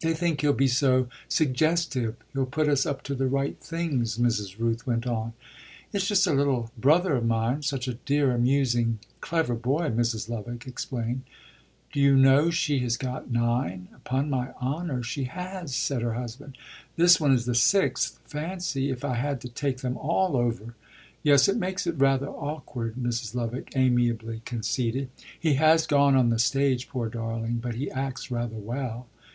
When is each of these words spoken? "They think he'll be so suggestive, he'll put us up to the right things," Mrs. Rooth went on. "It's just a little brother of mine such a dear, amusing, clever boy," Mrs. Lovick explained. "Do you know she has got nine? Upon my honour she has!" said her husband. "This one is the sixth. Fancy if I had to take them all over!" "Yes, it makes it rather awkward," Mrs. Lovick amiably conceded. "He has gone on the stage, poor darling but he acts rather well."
"They 0.00 0.14
think 0.14 0.40
he'll 0.40 0.54
be 0.54 0.66
so 0.66 1.08
suggestive, 1.28 2.16
he'll 2.32 2.46
put 2.46 2.70
us 2.70 2.86
up 2.86 3.02
to 3.02 3.14
the 3.14 3.26
right 3.26 3.60
things," 3.60 4.16
Mrs. 4.16 4.58
Rooth 4.58 4.86
went 4.86 5.06
on. 5.06 5.34
"It's 5.92 6.08
just 6.08 6.26
a 6.26 6.32
little 6.32 6.70
brother 6.78 7.16
of 7.16 7.26
mine 7.26 7.60
such 7.60 7.86
a 7.86 7.92
dear, 7.92 8.30
amusing, 8.30 8.98
clever 9.20 9.54
boy," 9.54 9.90
Mrs. 9.90 10.30
Lovick 10.30 10.66
explained. 10.66 11.24
"Do 11.92 12.00
you 12.00 12.16
know 12.16 12.48
she 12.48 12.78
has 12.78 12.96
got 12.96 13.30
nine? 13.30 13.88
Upon 13.94 14.30
my 14.30 14.52
honour 14.52 15.02
she 15.02 15.24
has!" 15.24 15.74
said 15.74 16.00
her 16.00 16.14
husband. 16.14 16.56
"This 16.96 17.20
one 17.20 17.32
is 17.34 17.44
the 17.44 17.54
sixth. 17.54 18.20
Fancy 18.24 18.88
if 18.88 19.04
I 19.04 19.16
had 19.16 19.38
to 19.42 19.50
take 19.50 19.80
them 19.82 19.98
all 19.98 20.34
over!" 20.34 20.76
"Yes, 21.22 21.46
it 21.46 21.58
makes 21.58 21.86
it 21.86 21.98
rather 21.98 22.28
awkward," 22.30 22.94
Mrs. 22.96 23.34
Lovick 23.34 23.70
amiably 23.76 24.40
conceded. 24.46 25.10
"He 25.38 25.56
has 25.56 25.86
gone 25.86 26.16
on 26.16 26.30
the 26.30 26.38
stage, 26.38 26.88
poor 26.88 27.10
darling 27.10 27.56
but 27.58 27.74
he 27.74 27.90
acts 27.90 28.30
rather 28.30 28.56
well." 28.56 29.08